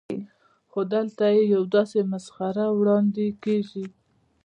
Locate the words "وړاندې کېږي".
2.79-3.85